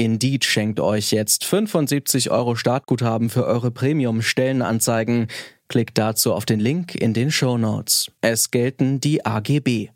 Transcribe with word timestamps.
Indeed 0.00 0.46
schenkt 0.46 0.80
euch 0.80 1.10
jetzt 1.10 1.44
75 1.44 2.30
Euro 2.30 2.54
Startguthaben 2.54 3.28
für 3.28 3.44
eure 3.44 3.70
Premium-Stellenanzeigen. 3.70 5.26
Klickt 5.68 5.98
dazu 5.98 6.32
auf 6.32 6.46
den 6.46 6.58
Link 6.58 6.94
in 6.94 7.12
den 7.12 7.30
Show 7.30 7.58
Notes. 7.58 8.10
Es 8.22 8.50
gelten 8.50 9.00
die 9.00 9.26
AGB. 9.26 9.90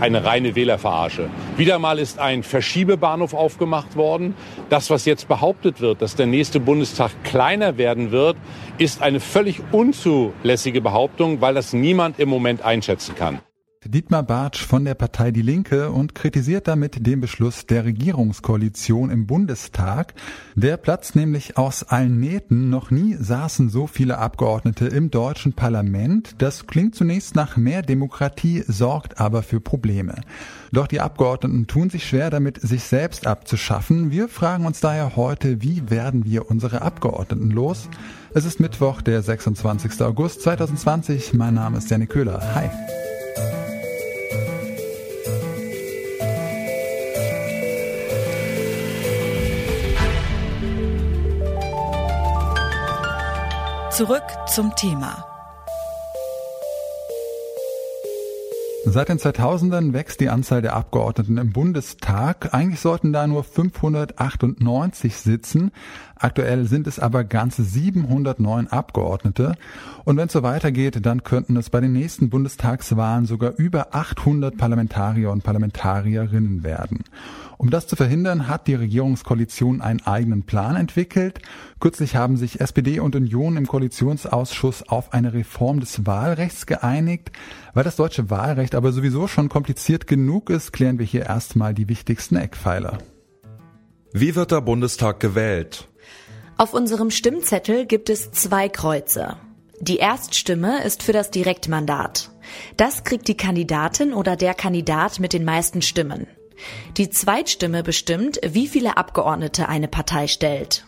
Eine 0.00 0.24
reine 0.24 0.56
Wählerverarsche. 0.56 1.30
Wieder 1.56 1.78
mal 1.78 2.00
ist 2.00 2.18
ein 2.18 2.42
Verschiebebahnhof 2.42 3.32
aufgemacht 3.32 3.94
worden. 3.94 4.34
Das, 4.70 4.90
was 4.90 5.04
jetzt 5.04 5.28
behauptet 5.28 5.80
wird, 5.80 6.02
dass 6.02 6.16
der 6.16 6.26
nächste 6.26 6.58
Bundestag 6.58 7.12
kleiner 7.22 7.78
werden 7.78 8.10
wird, 8.10 8.36
ist 8.76 9.02
eine 9.02 9.20
völlig 9.20 9.60
unzulässige 9.70 10.80
Behauptung, 10.80 11.40
weil 11.40 11.54
das 11.54 11.72
niemand 11.72 12.18
im 12.18 12.28
Moment 12.28 12.60
einschätzen 12.62 13.14
kann. 13.14 13.38
Dietmar 13.86 14.22
Bartsch 14.22 14.64
von 14.64 14.86
der 14.86 14.94
Partei 14.94 15.30
Die 15.30 15.42
Linke 15.42 15.90
und 15.90 16.14
kritisiert 16.14 16.68
damit 16.68 17.06
den 17.06 17.20
Beschluss 17.20 17.66
der 17.66 17.84
Regierungskoalition 17.84 19.10
im 19.10 19.26
Bundestag. 19.26 20.14
Der 20.54 20.78
platzt 20.78 21.16
nämlich 21.16 21.58
aus 21.58 21.82
allen 21.82 22.18
Nähten. 22.18 22.70
Noch 22.70 22.90
nie 22.90 23.14
saßen 23.14 23.68
so 23.68 23.86
viele 23.86 24.16
Abgeordnete 24.16 24.86
im 24.86 25.10
deutschen 25.10 25.52
Parlament. 25.52 26.36
Das 26.38 26.66
klingt 26.66 26.94
zunächst 26.94 27.34
nach 27.34 27.58
mehr 27.58 27.82
Demokratie, 27.82 28.64
sorgt 28.66 29.20
aber 29.20 29.42
für 29.42 29.60
Probleme. 29.60 30.14
Doch 30.72 30.86
die 30.86 31.00
Abgeordneten 31.00 31.66
tun 31.66 31.90
sich 31.90 32.08
schwer 32.08 32.30
damit, 32.30 32.60
sich 32.62 32.84
selbst 32.84 33.26
abzuschaffen. 33.26 34.10
Wir 34.10 34.28
fragen 34.28 34.64
uns 34.64 34.80
daher 34.80 35.14
heute, 35.14 35.60
wie 35.60 35.90
werden 35.90 36.24
wir 36.24 36.50
unsere 36.50 36.80
Abgeordneten 36.80 37.50
los? 37.50 37.90
Es 38.32 38.46
ist 38.46 38.60
Mittwoch, 38.60 39.02
der 39.02 39.20
26. 39.22 40.00
August 40.00 40.40
2020. 40.40 41.34
Mein 41.34 41.54
Name 41.54 41.76
ist 41.76 41.90
Janik 41.90 42.08
Köhler. 42.08 42.40
Hi. 42.54 42.70
Zurück 53.96 54.24
zum 54.48 54.74
Thema. 54.74 55.33
Seit 58.86 59.08
den 59.08 59.18
2000ern 59.18 59.94
wächst 59.94 60.20
die 60.20 60.28
Anzahl 60.28 60.60
der 60.60 60.76
Abgeordneten 60.76 61.38
im 61.38 61.52
Bundestag. 61.52 62.52
Eigentlich 62.52 62.80
sollten 62.80 63.14
da 63.14 63.26
nur 63.26 63.42
598 63.42 65.16
sitzen. 65.16 65.72
Aktuell 66.16 66.66
sind 66.66 66.86
es 66.86 66.98
aber 66.98 67.24
ganze 67.24 67.64
709 67.64 68.68
Abgeordnete. 68.68 69.56
Und 70.04 70.18
wenn 70.18 70.26
es 70.26 70.34
so 70.34 70.42
weitergeht, 70.42 71.04
dann 71.04 71.24
könnten 71.24 71.56
es 71.56 71.70
bei 71.70 71.80
den 71.80 71.92
nächsten 71.92 72.28
Bundestagswahlen 72.28 73.24
sogar 73.24 73.54
über 73.56 73.94
800 73.94 74.56
Parlamentarier 74.56 75.30
und 75.30 75.42
Parlamentarierinnen 75.42 76.62
werden. 76.62 77.04
Um 77.56 77.70
das 77.70 77.86
zu 77.86 77.96
verhindern, 77.96 78.48
hat 78.48 78.66
die 78.66 78.74
Regierungskoalition 78.74 79.80
einen 79.80 80.00
eigenen 80.00 80.42
Plan 80.42 80.76
entwickelt. 80.76 81.40
Kürzlich 81.80 82.16
haben 82.16 82.36
sich 82.36 82.60
SPD 82.60 83.00
und 83.00 83.16
Union 83.16 83.56
im 83.56 83.66
Koalitionsausschuss 83.66 84.88
auf 84.88 85.12
eine 85.12 85.32
Reform 85.32 85.80
des 85.80 86.04
Wahlrechts 86.06 86.66
geeinigt. 86.66 87.30
Weil 87.72 87.84
das 87.84 87.96
deutsche 87.96 88.30
Wahlrecht 88.30 88.73
aber 88.74 88.92
sowieso 88.92 89.26
schon 89.26 89.48
kompliziert 89.48 90.06
genug 90.06 90.50
ist, 90.50 90.72
klären 90.72 90.98
wir 90.98 91.06
hier 91.06 91.26
erstmal 91.26 91.74
die 91.74 91.88
wichtigsten 91.88 92.36
Eckpfeiler. 92.36 92.98
Wie 94.12 94.34
wird 94.34 94.52
der 94.52 94.60
Bundestag 94.60 95.20
gewählt? 95.20 95.88
Auf 96.56 96.72
unserem 96.72 97.10
Stimmzettel 97.10 97.86
gibt 97.86 98.10
es 98.10 98.30
zwei 98.30 98.68
Kreuze. 98.68 99.36
Die 99.80 99.96
Erststimme 99.96 100.84
ist 100.84 101.02
für 101.02 101.12
das 101.12 101.30
Direktmandat. 101.30 102.30
Das 102.76 103.02
kriegt 103.02 103.26
die 103.26 103.36
Kandidatin 103.36 104.12
oder 104.12 104.36
der 104.36 104.54
Kandidat 104.54 105.18
mit 105.18 105.32
den 105.32 105.44
meisten 105.44 105.82
Stimmen. 105.82 106.26
Die 106.96 107.10
Zweitstimme 107.10 107.82
bestimmt, 107.82 108.40
wie 108.46 108.68
viele 108.68 108.96
Abgeordnete 108.96 109.68
eine 109.68 109.88
Partei 109.88 110.28
stellt. 110.28 110.86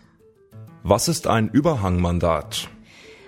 Was 0.85 1.09
ist 1.09 1.27
ein 1.27 1.49
Überhangmandat? 1.49 2.69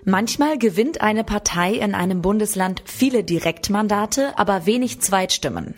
Manchmal 0.05 0.59
gewinnt 0.59 1.01
eine 1.01 1.25
Partei 1.25 1.73
in 1.73 1.95
einem 1.95 2.23
Bundesland 2.23 2.83
viele 2.85 3.25
Direktmandate, 3.25 4.39
aber 4.39 4.67
wenig 4.67 5.01
Zweitstimmen. 5.01 5.75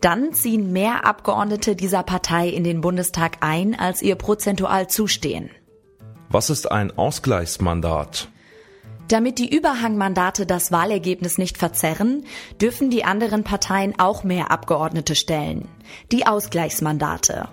Dann 0.00 0.32
ziehen 0.32 0.72
mehr 0.72 1.04
Abgeordnete 1.04 1.76
dieser 1.76 2.02
Partei 2.02 2.48
in 2.48 2.64
den 2.64 2.80
Bundestag 2.80 3.38
ein, 3.40 3.78
als 3.78 4.02
ihr 4.02 4.14
prozentual 4.14 4.88
zustehen. 4.88 5.50
Was 6.30 6.50
ist 6.50 6.70
ein 6.70 6.96
Ausgleichsmandat? 6.96 8.28
Damit 9.08 9.38
die 9.38 9.54
Überhangmandate 9.54 10.44
das 10.44 10.70
Wahlergebnis 10.70 11.38
nicht 11.38 11.56
verzerren, 11.56 12.24
dürfen 12.60 12.90
die 12.90 13.04
anderen 13.04 13.42
Parteien 13.42 13.98
auch 13.98 14.22
mehr 14.22 14.50
Abgeordnete 14.50 15.14
stellen. 15.14 15.66
Die 16.12 16.26
Ausgleichsmandate. 16.26 17.48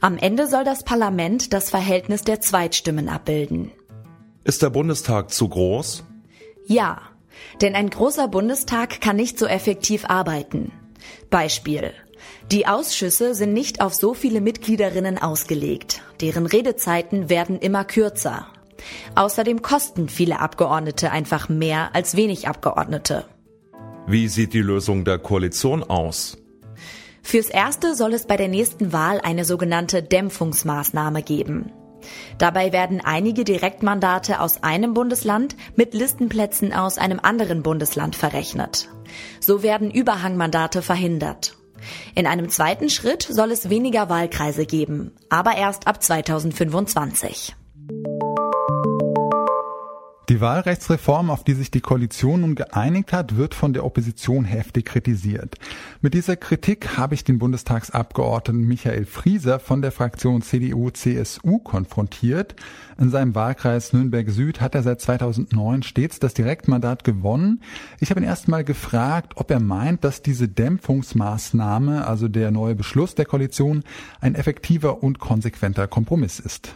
Am 0.00 0.18
Ende 0.18 0.48
soll 0.48 0.64
das 0.64 0.82
Parlament 0.82 1.52
das 1.52 1.70
Verhältnis 1.70 2.22
der 2.22 2.40
Zweitstimmen 2.40 3.08
abbilden. 3.08 3.70
Ist 4.42 4.62
der 4.62 4.70
Bundestag 4.70 5.30
zu 5.32 5.48
groß? 5.48 6.04
Ja, 6.66 7.02
denn 7.60 7.74
ein 7.74 7.90
großer 7.90 8.28
Bundestag 8.28 9.00
kann 9.00 9.16
nicht 9.16 9.38
so 9.38 9.46
effektiv 9.46 10.04
arbeiten. 10.06 10.72
Beispiel. 11.28 11.92
Die 12.50 12.66
Ausschüsse 12.66 13.34
sind 13.34 13.52
nicht 13.52 13.80
auf 13.80 13.94
so 13.94 14.14
viele 14.14 14.40
Mitgliederinnen 14.40 15.18
ausgelegt. 15.18 16.02
Deren 16.20 16.46
Redezeiten 16.46 17.28
werden 17.28 17.58
immer 17.58 17.84
kürzer. 17.84 18.46
Außerdem 19.14 19.62
kosten 19.62 20.08
viele 20.08 20.40
Abgeordnete 20.40 21.10
einfach 21.10 21.48
mehr 21.48 21.94
als 21.94 22.16
wenig 22.16 22.48
Abgeordnete. 22.48 23.26
Wie 24.06 24.28
sieht 24.28 24.54
die 24.54 24.62
Lösung 24.62 25.04
der 25.04 25.18
Koalition 25.18 25.84
aus? 25.84 26.38
Fürs 27.22 27.50
Erste 27.50 27.94
soll 27.94 28.14
es 28.14 28.26
bei 28.26 28.36
der 28.36 28.48
nächsten 28.48 28.92
Wahl 28.92 29.20
eine 29.20 29.44
sogenannte 29.44 30.02
Dämpfungsmaßnahme 30.02 31.22
geben. 31.22 31.70
Dabei 32.38 32.72
werden 32.72 33.00
einige 33.02 33.44
Direktmandate 33.44 34.40
aus 34.40 34.62
einem 34.62 34.94
Bundesland 34.94 35.56
mit 35.76 35.94
Listenplätzen 35.94 36.72
aus 36.72 36.98
einem 36.98 37.20
anderen 37.20 37.62
Bundesland 37.62 38.16
verrechnet. 38.16 38.88
So 39.40 39.62
werden 39.62 39.90
Überhangmandate 39.90 40.82
verhindert. 40.82 41.56
In 42.14 42.26
einem 42.26 42.48
zweiten 42.50 42.90
Schritt 42.90 43.22
soll 43.22 43.50
es 43.50 43.70
weniger 43.70 44.08
Wahlkreise 44.08 44.66
geben, 44.66 45.12
aber 45.28 45.56
erst 45.56 45.86
ab 45.86 46.02
2025. 46.02 47.56
Die 50.30 50.40
Wahlrechtsreform, 50.40 51.28
auf 51.28 51.42
die 51.42 51.54
sich 51.54 51.72
die 51.72 51.80
Koalition 51.80 52.42
nun 52.42 52.54
geeinigt 52.54 53.12
hat, 53.12 53.36
wird 53.36 53.52
von 53.52 53.72
der 53.72 53.84
Opposition 53.84 54.44
heftig 54.44 54.84
kritisiert. 54.84 55.56
Mit 56.02 56.14
dieser 56.14 56.36
Kritik 56.36 56.96
habe 56.96 57.16
ich 57.16 57.24
den 57.24 57.40
Bundestagsabgeordneten 57.40 58.64
Michael 58.64 59.06
Frieser 59.06 59.58
von 59.58 59.82
der 59.82 59.90
Fraktion 59.90 60.40
CDU-CSU 60.40 61.58
konfrontiert. 61.58 62.54
In 62.96 63.10
seinem 63.10 63.34
Wahlkreis 63.34 63.92
Nürnberg 63.92 64.30
Süd 64.30 64.60
hat 64.60 64.76
er 64.76 64.84
seit 64.84 65.00
2009 65.00 65.82
stets 65.82 66.20
das 66.20 66.32
Direktmandat 66.32 67.02
gewonnen. 67.02 67.60
Ich 67.98 68.10
habe 68.10 68.20
ihn 68.20 68.26
erst 68.26 68.46
mal 68.46 68.62
gefragt, 68.62 69.32
ob 69.34 69.50
er 69.50 69.58
meint, 69.58 70.04
dass 70.04 70.22
diese 70.22 70.46
Dämpfungsmaßnahme, 70.46 72.06
also 72.06 72.28
der 72.28 72.52
neue 72.52 72.76
Beschluss 72.76 73.16
der 73.16 73.24
Koalition, 73.24 73.82
ein 74.20 74.36
effektiver 74.36 75.02
und 75.02 75.18
konsequenter 75.18 75.88
Kompromiss 75.88 76.38
ist. 76.38 76.72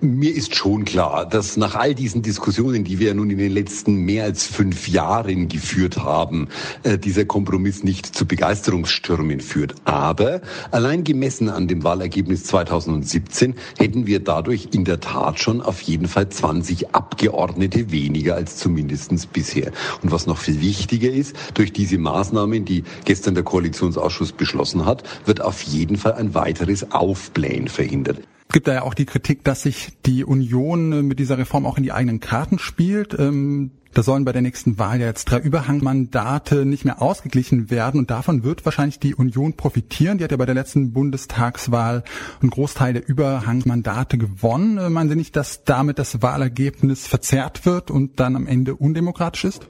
Mir 0.00 0.32
ist 0.32 0.54
schon 0.54 0.84
klar, 0.84 1.26
dass 1.26 1.56
nach 1.56 1.74
all 1.74 1.92
diesen 1.92 2.22
Diskussionen, 2.22 2.84
die 2.84 3.00
wir 3.00 3.14
nun 3.14 3.30
in 3.30 3.38
den 3.38 3.50
letzten 3.50 3.96
mehr 3.96 4.22
als 4.22 4.46
fünf 4.46 4.86
Jahren 4.86 5.48
geführt 5.48 5.96
haben, 5.96 6.46
äh, 6.84 6.98
dieser 6.98 7.24
Kompromiss 7.24 7.82
nicht 7.82 8.06
zu 8.06 8.24
Begeisterungsstürmen 8.24 9.40
führt. 9.40 9.74
Aber 9.86 10.40
allein 10.70 11.02
gemessen 11.02 11.48
an 11.48 11.66
dem 11.66 11.82
Wahlergebnis 11.82 12.44
2017 12.44 13.56
hätten 13.76 14.06
wir 14.06 14.20
dadurch 14.20 14.68
in 14.70 14.84
der 14.84 15.00
Tat 15.00 15.40
schon 15.40 15.60
auf 15.60 15.80
jeden 15.80 16.06
Fall 16.06 16.28
20 16.28 16.94
Abgeordnete 16.94 17.90
weniger 17.90 18.36
als 18.36 18.56
zumindestens 18.56 19.26
bisher. 19.26 19.72
Und 20.04 20.12
was 20.12 20.28
noch 20.28 20.38
viel 20.38 20.60
wichtiger 20.60 21.10
ist, 21.10 21.34
durch 21.54 21.72
diese 21.72 21.98
Maßnahmen, 21.98 22.64
die 22.64 22.84
gestern 23.04 23.34
der 23.34 23.42
Koalitionsausschuss 23.42 24.30
beschlossen 24.30 24.86
hat, 24.86 25.02
wird 25.26 25.40
auf 25.40 25.62
jeden 25.62 25.96
Fall 25.96 26.12
ein 26.12 26.36
weiteres 26.36 26.92
Aufblähen 26.92 27.66
verhindert. 27.66 28.18
Es 28.48 28.54
gibt 28.54 28.66
da 28.66 28.72
ja 28.72 28.82
auch 28.82 28.94
die 28.94 29.04
Kritik, 29.04 29.44
dass 29.44 29.62
sich 29.62 29.98
die 30.06 30.24
Union 30.24 31.06
mit 31.06 31.18
dieser 31.18 31.36
Reform 31.36 31.66
auch 31.66 31.76
in 31.76 31.82
die 31.82 31.92
eigenen 31.92 32.18
Karten 32.18 32.58
spielt. 32.58 33.18
Ähm, 33.18 33.72
Da 33.94 34.02
sollen 34.02 34.24
bei 34.24 34.32
der 34.32 34.42
nächsten 34.42 34.78
Wahl 34.78 35.00
ja 35.00 35.06
jetzt 35.06 35.24
drei 35.24 35.38
Überhangmandate 35.38 36.64
nicht 36.66 36.84
mehr 36.84 37.00
ausgeglichen 37.02 37.70
werden 37.70 37.98
und 37.98 38.10
davon 38.10 38.44
wird 38.44 38.64
wahrscheinlich 38.64 39.00
die 39.00 39.14
Union 39.14 39.54
profitieren. 39.54 40.18
Die 40.18 40.24
hat 40.24 40.30
ja 40.30 40.36
bei 40.36 40.46
der 40.46 40.54
letzten 40.54 40.92
Bundestagswahl 40.92 42.04
einen 42.40 42.50
Großteil 42.50 42.92
der 42.92 43.08
Überhangmandate 43.08 44.18
gewonnen. 44.18 44.92
Meinen 44.92 45.08
Sie 45.08 45.16
nicht, 45.16 45.36
dass 45.36 45.64
damit 45.64 45.98
das 45.98 46.22
Wahlergebnis 46.22 47.06
verzerrt 47.06 47.66
wird 47.66 47.90
und 47.90 48.20
dann 48.20 48.36
am 48.36 48.46
Ende 48.46 48.76
undemokratisch 48.76 49.44
ist? 49.44 49.66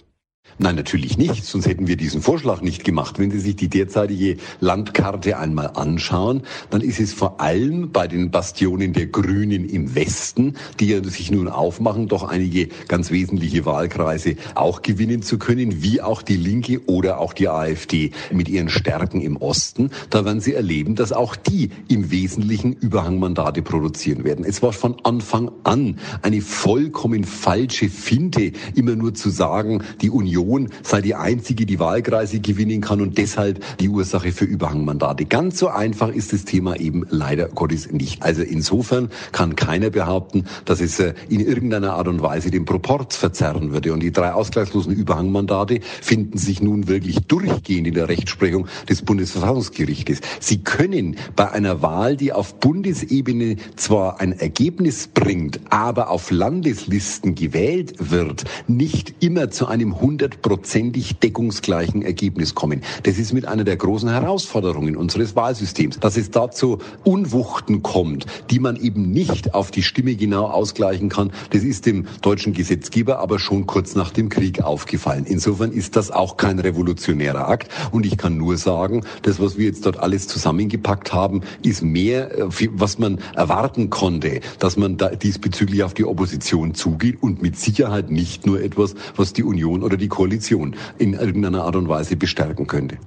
Nein, 0.61 0.75
natürlich 0.75 1.17
nicht, 1.17 1.45
sonst 1.45 1.69
hätten 1.69 1.87
wir 1.87 1.97
diesen 1.97 2.21
Vorschlag 2.21 2.63
nicht 2.63 2.83
gemacht. 2.83 3.21
Wenn 3.21 3.31
Sie 3.31 3.39
sich 3.39 3.55
die 3.55 3.69
derzeitige 3.69 4.39
Landkarte 4.59 5.39
einmal 5.39 5.69
anschauen, 5.75 6.43
dann 6.71 6.81
ist 6.81 6.99
es 6.99 7.13
vor 7.13 7.41
allem 7.41 7.93
bei 7.93 8.09
den 8.09 8.33
Bastionen 8.33 8.93
der 8.93 9.07
Grünen 9.07 9.69
im 9.69 9.95
Westen, 9.95 10.57
die 10.81 10.89
ja 10.89 11.05
sich 11.05 11.31
nun 11.31 11.47
aufmachen, 11.47 12.09
doch 12.09 12.25
einige 12.25 12.71
ganz 12.89 13.13
wesentliche 13.13 13.67
Wahlkreise 13.67 14.35
auch 14.57 14.83
gewinnen 14.83 15.23
zu 15.23 15.39
können, 15.39 15.81
wie 15.81 16.03
auch 16.03 16.23
die 16.23 16.37
Linke 16.37 16.81
oder 16.87 17.21
auch 17.21 17.35
die 17.35 17.49
AfD 17.49 18.11
mit 18.33 18.49
ihren 18.49 18.69
Stärken 18.69 19.21
im 19.21 19.37
Osten. 19.37 19.91
Da 20.11 20.25
werden 20.25 20.41
Sie 20.41 20.55
erleben, 20.55 20.97
dass 20.97 21.13
auch 21.13 21.37
die 21.37 21.71
im 21.87 22.11
Wesentlichen 22.11 22.73
Überhangmandate 22.73 23.63
produzieren 23.63 24.25
werden. 24.25 24.45
Es 24.45 24.61
war 24.61 24.73
von 24.73 24.97
Anfang 25.05 25.53
an 25.63 26.01
eine 26.23 26.41
vollkommen 26.41 27.23
falsche 27.23 27.89
Finte, 27.89 28.51
immer 28.75 28.97
nur 28.97 29.15
zu 29.15 29.31
sagen, 29.31 29.85
die 30.01 30.11
Union 30.11 30.38
Union 30.39 30.69
sei 30.83 31.01
die 31.01 31.15
einzige, 31.15 31.67
die 31.67 31.79
Wahlkreise 31.79 32.41
gewinnen 32.41 32.81
kann 32.81 33.01
und 33.01 33.19
deshalb 33.19 33.63
die 33.79 33.89
Ursache 33.89 34.33
für 34.33 34.45
Überhangmandate. 34.45 35.25
Ganz 35.25 35.59
so 35.59 35.69
einfach 35.69 36.09
ist 36.09 36.33
das 36.33 36.45
Thema 36.45 36.77
eben 36.79 37.05
leider 37.11 37.49
Gottes 37.49 37.91
nicht. 37.91 38.23
Also 38.23 38.43
insofern 38.43 39.11
kann 39.33 39.57
keiner 39.57 39.91
behaupten, 39.91 40.45
dass 40.65 40.81
es 40.81 40.99
äh, 40.99 41.15
in 41.29 41.41
irgendeiner 41.41 41.95
Art 41.95 42.09
und 42.09 42.23
Weise 42.23 42.51
den 42.51 42.65
Proporz 42.65 43.17
verzerren 43.17 43.73
würde. 43.73 43.93
Und 43.93 44.03
die 44.03 44.13
drei 44.13 44.33
ausgleichslosen 44.33 44.93
Überhangmandate 44.93 45.81
finden 46.03 46.39
sich 46.39 46.63
nun 46.63 46.89
wirklich 46.89 47.19
durchgehend 47.27 47.87
in 47.87 47.95
der 47.95 48.09
Rechtsprechung 48.09 48.67
des 48.89 49.03
Bundesverfassungsgerichtes. 49.03 50.21
Sie 50.41 50.59
können 50.59 51.17
bei 51.37 51.51
einer 51.51 51.83
Wahl, 51.83 52.17
die 52.17 52.33
auf 52.33 52.55
Bundesebene 52.61 53.57
zwar 53.77 54.21
ein 54.21 54.33
Ergebnis 54.33 55.09
bringt, 55.09 55.61
aber 55.71 56.11
auf 56.11 56.31
Landeslisten 56.31 57.35
gewählt 57.35 57.95
wird, 57.99 58.45
nicht 58.67 59.15
immer 59.21 59.51
zu 59.51 59.67
einem 59.67 59.95
100 59.95 60.28
hundertprozentig 60.29 61.19
deckungsgleichen 61.19 62.03
Ergebnis 62.03 62.55
kommen. 62.55 62.83
Das 63.05 63.19
ist 63.19 63.33
mit 63.33 63.47
einer 63.47 63.65
der 63.65 63.77
großen 63.77 64.11
Herausforderungen 64.11 64.97
unseres 64.97 65.35
Wahlsystems, 65.37 65.99
dass 66.01 66.17
es 66.17 66.31
dazu 66.31 66.79
Unwuchten 67.05 67.83
kommt, 67.83 68.27
die 68.51 68.59
man 68.59 68.77
eben 68.77 69.11
nicht 69.11 69.55
auf 69.55 69.71
die 69.71 69.83
Stimme 69.83 70.15
genau 70.17 70.47
ausgleichen 70.47 71.09
kann. 71.09 71.33
Das 71.51 71.63
ist 71.63 71.87
dem 71.87 72.07
deutschen 72.21 72.53
Gesetzgeber 72.53 73.19
aber 73.21 73.39
schon 73.39 73.67
kurz 73.67 73.95
nach 73.95 74.11
dem 74.11 74.29
Krieg 74.29 74.63
aufgefallen. 74.63 75.25
Insofern 75.27 75.73
ist 75.73 75.97
das 75.97 76.11
auch 76.11 76.37
kein 76.37 76.59
revolutionärer 76.59 77.49
Akt. 77.49 77.71
Und 77.91 78.05
ich 78.05 78.17
kann 78.19 78.37
nur 78.37 78.57
sagen, 78.57 79.05
das, 79.23 79.41
was 79.41 79.57
wir 79.57 79.67
jetzt 79.67 79.87
dort 79.87 79.99
alles 79.99 80.29
zusammengepackt 80.29 81.13
haben, 81.13 81.43
ist 81.63 81.83
mehr, 81.83 82.37
äh, 82.39 82.69
was 82.73 82.99
man 82.99 83.19
erwarten 83.35 83.91
konnte, 83.91 84.41
dass 84.59 84.77
man 84.77 84.97
da 84.97 85.09
diesbezüglich 85.09 85.83
auf 85.83 85.95
die 85.95 86.05
Opposition 86.05 86.75
zugeht 86.75 87.23
und 87.23 87.41
mit 87.41 87.59
Sicherheit 87.59 88.11
nicht 88.11 88.47
nur 88.47 88.61
etwas, 88.61 88.95
was 89.17 89.33
die 89.33 89.43
Union 89.43 89.83
oder 89.83 89.97
die 89.97 90.09
Koalition 90.19 90.75
in 90.99 91.15
irgendeiner 91.15 91.63
Art 91.63 91.77
und 91.77 91.89
Weise 91.89 92.17
bestärken 92.17 92.67
könnte. 92.67 92.99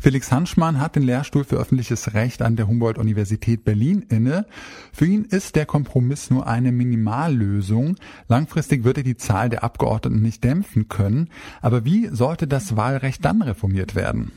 Felix 0.00 0.32
Hanschmann 0.32 0.80
hat 0.80 0.96
den 0.96 1.04
Lehrstuhl 1.04 1.44
für 1.44 1.58
öffentliches 1.58 2.14
Recht 2.14 2.42
an 2.42 2.56
der 2.56 2.66
Humboldt-Universität 2.66 3.62
Berlin 3.62 4.04
inne. 4.08 4.46
Für 4.92 5.06
ihn 5.06 5.26
ist 5.26 5.54
der 5.54 5.64
Kompromiss 5.64 6.28
nur 6.28 6.48
eine 6.48 6.72
Minimallösung. 6.72 7.94
Langfristig 8.26 8.82
wird 8.82 8.96
er 8.96 9.04
die 9.04 9.16
Zahl 9.16 9.48
der 9.48 9.62
Abgeordneten 9.62 10.22
nicht 10.22 10.42
dämpfen 10.42 10.88
können. 10.88 11.28
Aber 11.60 11.84
wie 11.84 12.08
sollte 12.08 12.48
das 12.48 12.76
Wahlrecht 12.76 13.24
dann 13.24 13.42
reformiert 13.42 13.94
werden? 13.94 14.32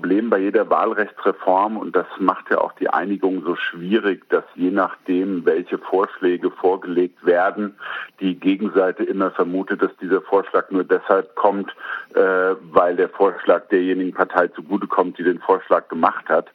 Problem 0.00 0.30
bei 0.30 0.38
jeder 0.38 0.70
Wahlrechtsreform, 0.70 1.76
und 1.76 1.94
das 1.94 2.06
macht 2.18 2.50
ja 2.50 2.56
auch 2.56 2.72
die 2.72 2.88
Einigung 2.88 3.42
so 3.44 3.54
schwierig, 3.54 4.26
dass 4.30 4.44
je 4.54 4.70
nachdem, 4.70 5.44
welche 5.44 5.76
Vorschläge 5.76 6.50
vorgelegt 6.50 7.26
werden, 7.26 7.74
die 8.18 8.34
Gegenseite 8.40 9.04
immer 9.04 9.30
vermutet, 9.30 9.82
dass 9.82 9.94
dieser 10.00 10.22
Vorschlag 10.22 10.70
nur 10.70 10.84
deshalb 10.84 11.34
kommt, 11.34 11.70
äh, 12.14 12.54
weil 12.72 12.96
der 12.96 13.10
Vorschlag 13.10 13.68
derjenigen 13.68 14.14
Partei 14.14 14.48
zugutekommt, 14.48 15.18
die 15.18 15.22
den 15.22 15.38
Vorschlag 15.38 15.86
gemacht 15.88 16.30
hat. 16.30 16.46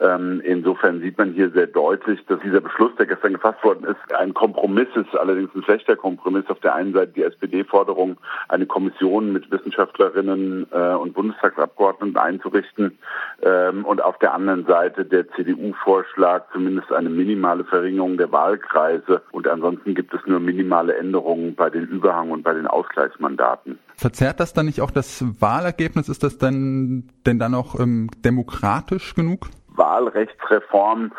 Ähm, 0.00 0.40
insofern 0.44 1.00
sieht 1.00 1.18
man 1.18 1.32
hier 1.32 1.50
sehr 1.50 1.66
deutlich, 1.66 2.24
dass 2.26 2.40
dieser 2.40 2.60
Beschluss, 2.60 2.92
der 2.98 3.06
gestern 3.06 3.32
gefasst 3.32 3.62
worden 3.64 3.84
ist, 3.84 4.14
ein 4.14 4.32
Kompromiss 4.32 4.88
ist, 4.94 5.16
allerdings 5.18 5.50
ein 5.54 5.62
schlechter 5.64 5.96
Kompromiss. 5.96 6.44
Auf 6.48 6.60
der 6.60 6.74
einen 6.74 6.92
Seite 6.92 7.12
die 7.12 7.22
SPD-Forderung, 7.22 8.16
eine 8.48 8.66
Kommission 8.66 9.32
mit 9.32 9.50
Wissenschaftlerinnen 9.50 10.66
äh, 10.70 10.94
und 10.94 11.14
Bundestagsabgeordneten 11.14 12.16
einzurichten 12.16 12.98
ähm, 13.42 13.84
und 13.84 14.02
auf 14.02 14.18
der 14.18 14.34
anderen 14.34 14.66
Seite 14.66 15.04
der 15.04 15.28
CDU-Vorschlag, 15.30 16.44
zumindest 16.52 16.92
eine 16.92 17.10
minimale 17.10 17.64
Verringerung 17.64 18.18
der 18.18 18.30
Wahlkreise 18.30 19.22
und 19.32 19.48
ansonsten 19.48 19.94
gibt 19.94 20.14
es 20.14 20.20
nur 20.26 20.38
minimale 20.38 20.96
Änderungen 20.96 21.54
bei 21.54 21.70
den 21.70 21.86
Überhang- 21.86 22.30
und 22.30 22.42
bei 22.42 22.54
den 22.54 22.66
Ausgleichsmandaten. 22.66 23.78
Verzerrt 23.96 24.38
das 24.38 24.52
dann 24.52 24.66
nicht 24.66 24.80
auch 24.80 24.92
das 24.92 25.24
Wahlergebnis? 25.40 26.08
Ist 26.08 26.22
das 26.22 26.38
denn, 26.38 27.08
denn 27.26 27.40
dann 27.40 27.54
auch 27.54 27.80
ähm, 27.80 28.08
demokratisch 28.24 29.14
genug? 29.14 29.48
Wahlrechtsreform 29.78 31.12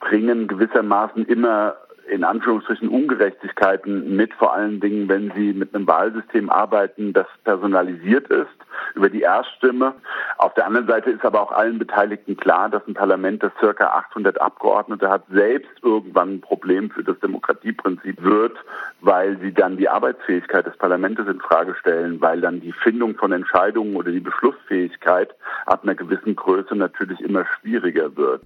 bringen 0.00 0.48
gewissermaßen 0.48 1.26
immer 1.26 1.76
in 2.08 2.24
Anführungsstrichen 2.24 2.88
Ungerechtigkeiten 2.88 4.16
mit, 4.16 4.32
vor 4.34 4.54
allen 4.54 4.80
Dingen, 4.80 5.08
wenn 5.08 5.32
sie 5.34 5.52
mit 5.52 5.74
einem 5.74 5.86
Wahlsystem 5.86 6.50
arbeiten, 6.50 7.12
das 7.12 7.26
personalisiert 7.44 8.28
ist 8.28 8.48
über 8.94 9.08
die 9.08 9.22
Erststimme. 9.22 9.94
Auf 10.38 10.54
der 10.54 10.66
anderen 10.66 10.86
Seite 10.86 11.10
ist 11.10 11.24
aber 11.24 11.40
auch 11.40 11.52
allen 11.52 11.78
Beteiligten 11.78 12.36
klar, 12.36 12.68
dass 12.68 12.86
ein 12.86 12.94
Parlament, 12.94 13.42
das 13.42 13.52
circa 13.58 13.86
800 13.88 14.40
Abgeordnete 14.40 15.08
hat, 15.10 15.24
selbst 15.30 15.70
irgendwann 15.82 16.34
ein 16.34 16.40
Problem 16.40 16.90
für 16.90 17.04
das 17.04 17.18
Demokratieprinzip 17.20 18.22
wird, 18.22 18.56
weil 19.00 19.38
sie 19.38 19.52
dann 19.52 19.76
die 19.76 19.88
Arbeitsfähigkeit 19.88 20.66
des 20.66 20.76
Parlaments 20.76 21.20
in 21.20 21.40
Frage 21.40 21.74
stellen, 21.74 22.20
weil 22.20 22.40
dann 22.40 22.60
die 22.60 22.72
Findung 22.72 23.16
von 23.16 23.32
Entscheidungen 23.32 23.96
oder 23.96 24.10
die 24.10 24.20
Beschlussfähigkeit 24.20 25.34
ab 25.66 25.82
einer 25.82 25.94
gewissen 25.94 26.36
Größe 26.36 26.74
natürlich 26.76 27.20
immer 27.20 27.44
schwieriger 27.46 28.16
wird. 28.16 28.42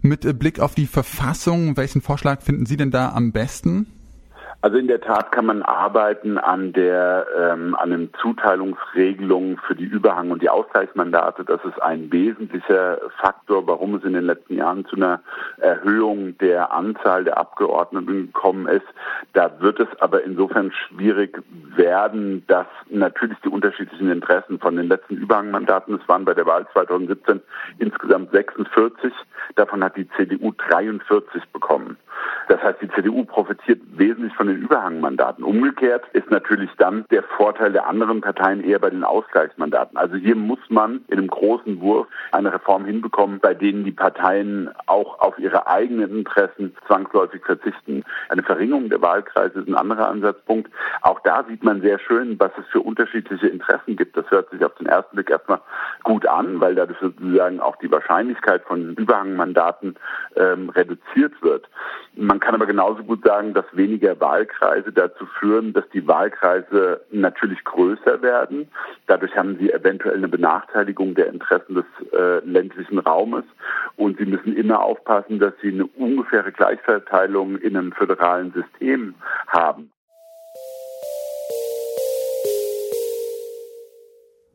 Mit 0.00 0.38
Blick 0.38 0.60
auf 0.60 0.74
die 0.74 0.86
Verfassung, 0.86 1.76
welchen 1.76 2.00
Vorschlag 2.00 2.42
finden 2.42 2.66
Sie 2.66 2.76
denn 2.76 2.90
da 2.90 3.12
am 3.12 3.32
besten? 3.32 3.86
Also 4.60 4.76
in 4.76 4.88
der 4.88 5.00
Tat 5.00 5.30
kann 5.30 5.46
man 5.46 5.62
arbeiten 5.62 6.36
an 6.36 6.72
der 6.72 7.26
ähm, 7.38 7.76
an 7.76 7.90
den 7.90 8.10
Zuteilungsregelungen 8.20 9.56
für 9.58 9.76
die 9.76 9.84
Überhang- 9.84 10.32
und 10.32 10.42
die 10.42 10.48
Ausgleichsmandate. 10.48 11.44
Das 11.44 11.60
ist 11.64 11.80
ein 11.80 12.10
wesentlicher 12.10 12.98
Faktor, 13.20 13.68
warum 13.68 13.94
es 13.94 14.02
in 14.02 14.14
den 14.14 14.24
letzten 14.24 14.56
Jahren 14.56 14.84
zu 14.86 14.96
einer 14.96 15.20
Erhöhung 15.58 16.36
der 16.38 16.72
Anzahl 16.72 17.22
der 17.22 17.38
Abgeordneten 17.38 18.26
gekommen 18.26 18.66
ist. 18.66 18.86
Da 19.32 19.60
wird 19.60 19.78
es 19.78 19.88
aber 20.00 20.24
insofern 20.24 20.72
schwierig 20.72 21.40
werden, 21.76 22.44
dass 22.48 22.66
natürlich 22.88 23.38
die 23.44 23.50
unterschiedlichen 23.50 24.10
Interessen 24.10 24.58
von 24.58 24.74
den 24.74 24.88
letzten 24.88 25.14
Überhangmandaten, 25.14 26.00
es 26.02 26.08
waren 26.08 26.24
bei 26.24 26.34
der 26.34 26.46
Wahl 26.46 26.66
2017 26.72 27.40
insgesamt 27.78 28.32
46, 28.32 29.12
davon 29.54 29.84
hat 29.84 29.96
die 29.96 30.08
CDU 30.16 30.52
43 30.68 31.44
bekommen. 31.52 31.96
Das 32.58 32.74
heißt, 32.74 32.82
die 32.82 32.90
CDU 32.90 33.24
profitiert 33.24 33.80
wesentlich 33.96 34.34
von 34.34 34.48
den 34.48 34.56
Überhangmandaten. 34.56 35.44
Umgekehrt 35.44 36.04
ist 36.12 36.28
natürlich 36.28 36.70
dann 36.76 37.04
der 37.12 37.22
Vorteil 37.22 37.70
der 37.70 37.86
anderen 37.86 38.20
Parteien 38.20 38.64
eher 38.64 38.80
bei 38.80 38.90
den 38.90 39.04
Ausgleichsmandaten. 39.04 39.96
Also 39.96 40.16
hier 40.16 40.34
muss 40.34 40.58
man 40.68 41.02
in 41.06 41.18
einem 41.18 41.28
großen 41.28 41.80
Wurf 41.80 42.08
eine 42.32 42.52
Reform 42.52 42.84
hinbekommen, 42.84 43.38
bei 43.38 43.54
denen 43.54 43.84
die 43.84 43.92
Parteien 43.92 44.70
auch 44.86 45.20
auf 45.20 45.38
ihre 45.38 45.68
eigenen 45.68 46.18
Interessen 46.18 46.74
zwangsläufig 46.88 47.44
verzichten. 47.44 48.02
Eine 48.28 48.42
Verringerung 48.42 48.88
der 48.88 49.02
Wahlkreise 49.02 49.60
ist 49.60 49.68
ein 49.68 49.76
anderer 49.76 50.08
Ansatzpunkt. 50.08 50.68
Auch 51.02 51.20
da 51.20 51.44
sieht 51.44 51.62
man 51.62 51.80
sehr 51.80 52.00
schön, 52.00 52.40
was 52.40 52.50
es 52.58 52.66
für 52.72 52.80
unterschiedliche 52.80 53.46
Interessen 53.46 53.94
gibt. 53.94 54.16
Das 54.16 54.28
hört 54.32 54.50
sich 54.50 54.64
auf 54.64 54.74
den 54.74 54.86
ersten 54.86 55.14
Blick 55.14 55.30
erstmal 55.30 55.60
gut 56.02 56.26
an, 56.26 56.60
weil 56.60 56.74
dadurch 56.74 56.98
sozusagen 56.98 57.60
auch 57.60 57.76
die 57.76 57.90
Wahrscheinlichkeit 57.92 58.64
von 58.64 58.94
Überhangmandaten 58.94 59.94
ähm, 60.34 60.70
reduziert 60.70 61.40
wird. 61.40 61.68
Man 62.16 62.40
kann 62.48 62.54
aber 62.54 62.66
genauso 62.66 63.04
gut 63.04 63.22
sagen, 63.24 63.52
dass 63.52 63.66
weniger 63.72 64.18
Wahlkreise 64.20 64.90
dazu 64.90 65.26
führen, 65.38 65.74
dass 65.74 65.86
die 65.90 66.08
Wahlkreise 66.08 67.02
natürlich 67.10 67.62
größer 67.62 68.22
werden. 68.22 68.68
Dadurch 69.06 69.36
haben 69.36 69.58
sie 69.58 69.70
eventuell 69.70 70.16
eine 70.16 70.28
Benachteiligung 70.28 71.14
der 71.14 71.26
Interessen 71.26 71.74
des 71.74 71.84
äh, 72.10 72.38
ländlichen 72.46 73.00
Raumes. 73.00 73.44
Und 73.96 74.16
sie 74.16 74.24
müssen 74.24 74.56
immer 74.56 74.82
aufpassen, 74.82 75.38
dass 75.38 75.52
sie 75.60 75.72
eine 75.72 75.84
ungefähre 75.88 76.50
Gleichverteilung 76.50 77.58
in 77.58 77.76
einem 77.76 77.92
föderalen 77.92 78.50
System 78.54 79.14
haben. 79.48 79.92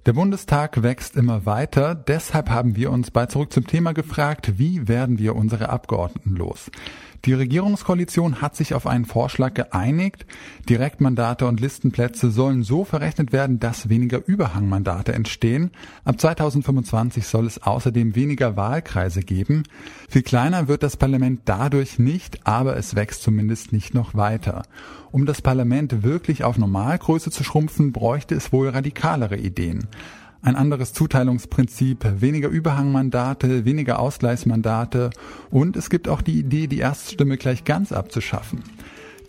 Der 0.08 0.14
Bundestag 0.14 0.82
wächst 0.82 1.16
immer 1.16 1.46
weiter. 1.46 1.94
Deshalb 1.94 2.50
haben 2.50 2.76
wir 2.76 2.92
uns 2.92 3.12
bei 3.12 3.28
Zurück 3.28 3.54
zum 3.54 3.68
Thema 3.68 3.94
gefragt, 3.94 4.58
wie 4.58 4.88
werden 4.88 5.20
wir 5.20 5.36
unsere 5.36 5.70
Abgeordneten 5.70 6.36
los? 6.36 6.72
Die 7.26 7.34
Regierungskoalition 7.34 8.42
hat 8.42 8.58
sich 8.58 8.74
auf 8.74 8.86
einen 8.86 9.06
Vorschlag 9.06 9.54
geeinigt. 9.54 10.26
Direktmandate 10.68 11.48
und 11.48 11.62
Listenplätze 11.62 12.30
sollen 12.30 12.64
so 12.64 12.84
verrechnet 12.84 13.32
werden, 13.32 13.62
dass 13.62 13.88
weniger 13.88 14.22
Überhangmandate 14.26 15.14
entstehen. 15.14 15.72
Ab 16.04 16.20
2025 16.20 17.26
soll 17.26 17.48
es 17.48 17.64
außerdem 17.64 18.18
weniger 18.18 18.58
Wahlkreise 18.58 19.22
geben. 19.22 19.64
Viel 20.10 20.24
kleiner 20.24 20.68
wird 20.68 20.84
das 20.84 20.98
Parlament 20.98 21.44
dadurch 21.46 21.98
nicht, 21.98 22.46
aber 22.46 22.76
es 22.76 22.94
wächst 22.94 23.24
zumindest 23.24 23.72
nicht 23.72 23.94
noch 23.94 24.16
weiter. 24.16 24.64
Um 25.12 25.26
das 25.26 25.42
Parlament 25.42 26.04
wirklich 26.04 26.44
auf 26.44 26.58
Normalgröße 26.58 27.32
zu 27.32 27.46
schrumpfen, 27.46 27.94
bräuchte 27.94 28.36
es 28.36 28.52
wohl 28.52 28.68
radikalere 28.68 29.38
Ideen 29.38 29.88
ein 30.44 30.56
anderes 30.56 30.94
Zuteilungsprinzip, 30.94 32.22
weniger 32.22 32.50
Überhangmandate, 32.50 33.66
weniger 33.66 34.00
Ausgleichsmandate 34.00 35.10
und 35.50 35.78
es 35.78 35.90
gibt 35.90 36.10
auch 36.10 36.22
die 36.22 36.38
Idee, 36.38 36.68
die 36.68 36.80
Erststimme 36.80 37.38
gleich 37.38 37.64
ganz 37.64 37.92
abzuschaffen. 37.92 38.62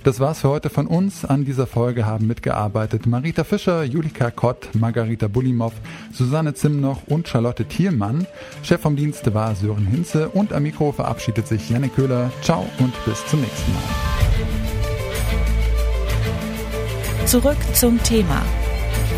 Das 0.03 0.21
war's 0.21 0.41
für 0.41 0.51
heute 0.51 0.69
von 0.69 0.87
uns. 0.87 1.25
An 1.25 1.47
dieser 1.47 1.67
Folge 1.67 2.05
haben 2.05 2.27
mitgearbeitet 2.27 3.07
Marita 3.07 3.43
Fischer, 3.43 3.85
Julika 3.85 4.31
Kott, 4.31 4.69
Margarita 4.75 5.29
Bulimov, 5.29 5.73
Susanne 6.13 6.53
Zimnoch 6.53 7.05
und 7.07 7.27
Charlotte 7.27 7.65
Thielmann. 7.65 8.27
Chef 8.63 8.83
vom 8.83 8.97
Dienst 8.97 9.33
war 9.33 9.55
Sören 9.55 9.87
Hinze 9.87 10.29
und 10.29 10.53
am 10.53 10.65
Mikro 10.65 10.93
verabschiedet 10.93 11.47
sich 11.47 11.71
Janne 11.71 11.89
Köhler. 11.89 12.31
Ciao 12.43 12.69
und 12.81 12.93
bis 13.07 13.25
zum 13.29 13.41
nächsten 13.41 13.73
Mal. 13.73 13.83
Zurück 17.25 17.57
zum 17.73 18.03
Thema 18.03 18.43